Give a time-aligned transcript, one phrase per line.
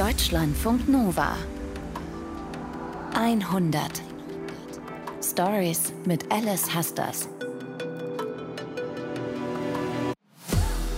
[0.00, 1.36] Deutschlandfunk Nova
[3.14, 3.82] 100
[5.22, 7.28] Stories mit Alice Hasters.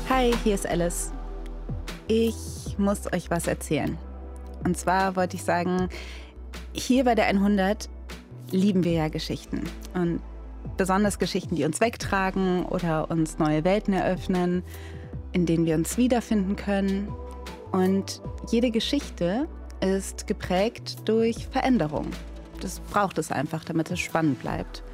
[0.09, 1.11] Hi, hier ist Alice.
[2.07, 3.99] Ich muss euch was erzählen.
[4.65, 5.89] Und zwar wollte ich sagen,
[6.73, 7.89] hier bei der 100
[8.53, 9.65] lieben wir ja Geschichten.
[9.95, 10.21] Und
[10.77, 14.63] besonders Geschichten, die uns wegtragen oder uns neue Welten eröffnen,
[15.33, 17.09] in denen wir uns wiederfinden können.
[17.73, 19.49] Und jede Geschichte
[19.81, 22.07] ist geprägt durch Veränderung.
[22.61, 24.85] Das braucht es einfach, damit es spannend bleibt.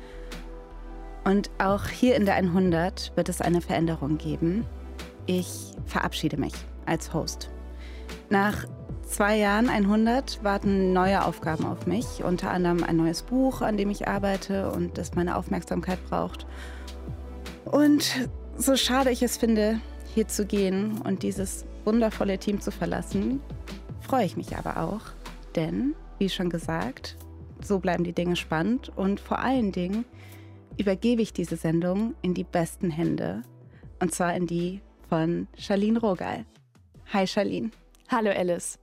[1.25, 4.65] Und auch hier in der 100 wird es eine Veränderung geben.
[5.27, 6.55] Ich verabschiede mich
[6.87, 7.51] als Host.
[8.31, 8.65] Nach
[9.07, 13.91] zwei Jahren 100 warten neue Aufgaben auf mich, unter anderem ein neues Buch, an dem
[13.91, 16.47] ich arbeite und das meine Aufmerksamkeit braucht.
[17.67, 19.81] Und so schade ich es finde,
[20.15, 23.41] hier zu gehen und dieses wundervolle Team zu verlassen,
[24.03, 25.01] freue ich mich aber auch,
[25.57, 27.17] denn, wie schon gesagt,
[27.63, 30.05] so bleiben die Dinge spannend und vor allen Dingen
[30.77, 33.43] übergebe ich diese Sendung in die besten Hände
[34.01, 36.45] und zwar in die von Charlene Rogal.
[37.11, 37.71] Hi Charlene.
[38.11, 38.79] Hallo Alice.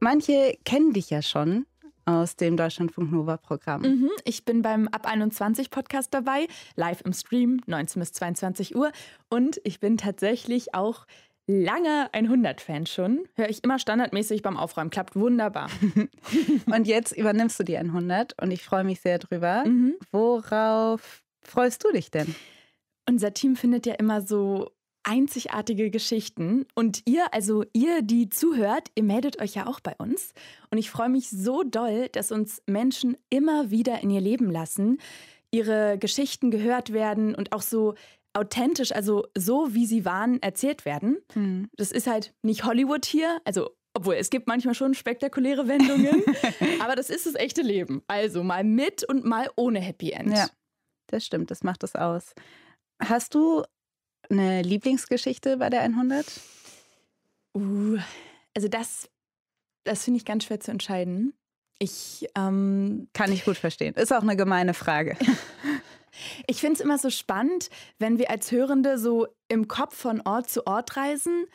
[0.00, 1.66] Manche kennen dich ja schon
[2.06, 3.82] aus dem Deutschlandfunk Nova Programm.
[3.82, 8.90] Mhm, ich bin beim Ab 21 Podcast dabei, live im Stream, 19 bis 22 Uhr.
[9.28, 11.06] Und ich bin tatsächlich auch
[11.46, 13.26] lange 100-Fan schon.
[13.34, 14.90] Höre ich immer standardmäßig beim Aufräumen.
[14.90, 15.68] Klappt wunderbar.
[16.66, 19.64] und jetzt übernimmst du die 100 und ich freue mich sehr drüber.
[19.66, 19.96] Mhm.
[20.12, 22.34] Worauf freust du dich denn?
[23.08, 24.70] Unser Team findet ja immer so
[25.04, 26.66] einzigartige Geschichten.
[26.74, 30.32] Und ihr, also ihr, die zuhört, ihr meldet euch ja auch bei uns.
[30.70, 34.98] Und ich freue mich so doll, dass uns Menschen immer wieder in ihr Leben lassen,
[35.50, 37.94] ihre Geschichten gehört werden und auch so
[38.34, 41.18] authentisch, also so wie sie waren, erzählt werden.
[41.34, 41.70] Mhm.
[41.76, 46.22] Das ist halt nicht Hollywood hier, also obwohl es gibt manchmal schon spektakuläre Wendungen,
[46.80, 48.02] aber das ist das echte Leben.
[48.08, 50.36] Also mal mit und mal ohne Happy End.
[50.36, 50.48] Ja,
[51.06, 52.34] das stimmt, das macht es aus.
[53.00, 53.62] Hast du
[54.28, 56.26] eine Lieblingsgeschichte bei der 100?
[57.56, 57.98] Uh,
[58.56, 59.08] also das,
[59.84, 61.34] das finde ich ganz schwer zu entscheiden.
[61.78, 63.94] Ich ähm, kann ich gut verstehen.
[63.94, 65.16] Ist auch eine gemeine Frage.
[66.46, 70.48] ich finde es immer so spannend, wenn wir als Hörende so im Kopf von Ort
[70.48, 71.46] zu Ort reisen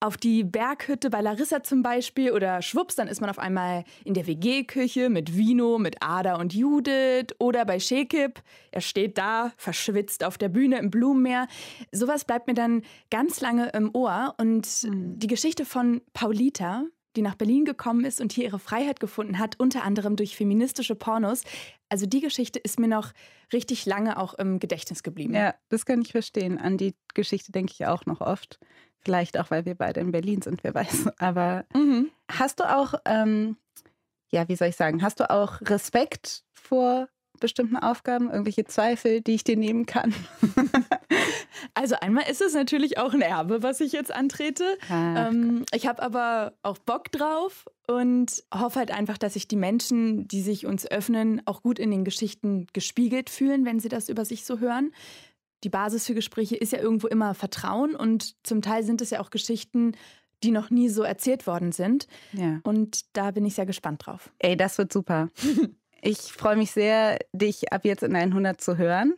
[0.00, 4.14] auf die Berghütte bei Larissa zum Beispiel oder schwupps, dann ist man auf einmal in
[4.14, 8.42] der WG-Küche mit Vino, mit Ada und Judith oder bei Shekip.
[8.72, 11.48] Er steht da, verschwitzt auf der Bühne im Blumenmeer.
[11.92, 14.34] Sowas bleibt mir dann ganz lange im Ohr.
[14.38, 15.18] Und mhm.
[15.18, 16.84] die Geschichte von Paulita,
[17.16, 20.94] die nach Berlin gekommen ist und hier ihre Freiheit gefunden hat, unter anderem durch feministische
[20.94, 21.42] Pornos.
[21.88, 23.12] Also die Geschichte ist mir noch
[23.52, 25.34] richtig lange auch im Gedächtnis geblieben.
[25.34, 26.58] Ja, das kann ich verstehen.
[26.58, 28.58] An die Geschichte denke ich auch noch oft.
[28.98, 31.08] Vielleicht auch, weil wir beide in Berlin sind, wer weiß.
[31.18, 32.10] Aber mhm.
[32.30, 33.56] hast du auch, ähm,
[34.30, 37.08] ja, wie soll ich sagen, hast du auch Respekt vor
[37.40, 40.14] bestimmten Aufgaben, irgendwelche Zweifel, die ich dir nehmen kann?
[41.74, 44.64] also einmal ist es natürlich auch ein Erbe, was ich jetzt antrete.
[44.90, 50.26] ähm, ich habe aber auch Bock drauf und hoffe halt einfach, dass sich die Menschen,
[50.28, 54.24] die sich uns öffnen, auch gut in den Geschichten gespiegelt fühlen, wenn sie das über
[54.24, 54.92] sich so hören
[55.64, 59.20] die Basis für Gespräche ist ja irgendwo immer Vertrauen und zum Teil sind es ja
[59.20, 59.92] auch Geschichten,
[60.42, 62.06] die noch nie so erzählt worden sind.
[62.32, 62.60] Ja.
[62.62, 64.30] Und da bin ich sehr gespannt drauf.
[64.38, 65.30] Ey, das wird super.
[66.02, 69.14] ich freue mich sehr, dich ab jetzt in 100 zu hören.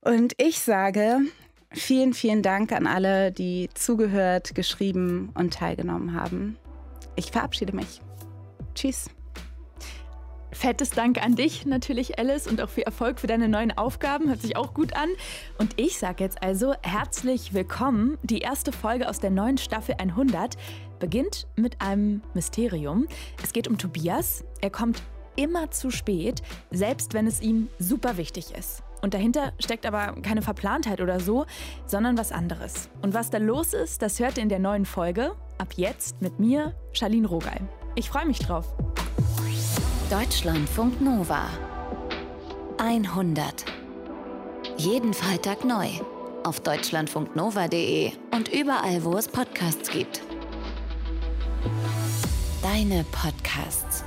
[0.00, 1.20] Und ich sage
[1.72, 6.56] vielen, vielen Dank an alle, die zugehört, geschrieben und teilgenommen haben.
[7.16, 8.00] Ich verabschiede mich.
[8.74, 9.10] Tschüss.
[10.50, 14.28] Fettes Dank an dich natürlich, Alice, und auch viel Erfolg für deine neuen Aufgaben.
[14.28, 15.08] Hört sich auch gut an.
[15.58, 18.18] Und ich sage jetzt also herzlich willkommen.
[18.22, 20.56] Die erste Folge aus der neuen Staffel 100
[20.98, 23.06] beginnt mit einem Mysterium.
[23.42, 24.44] Es geht um Tobias.
[24.60, 25.02] Er kommt
[25.38, 28.82] immer zu spät, selbst wenn es ihm super wichtig ist.
[29.00, 31.46] Und dahinter steckt aber keine Verplantheit oder so,
[31.86, 32.88] sondern was anderes.
[33.00, 35.36] Und was da los ist, das hört ihr in der neuen Folge.
[35.56, 37.60] Ab jetzt mit mir, Charlene Rogal.
[37.94, 38.66] Ich freue mich drauf.
[40.10, 41.46] Deutschlandfunk Nova
[42.78, 43.64] 100.
[44.76, 45.88] Jeden Freitag neu
[46.44, 50.22] auf deutschlandfunknova.de und überall, wo es Podcasts gibt.
[52.62, 54.04] Deine Podcasts.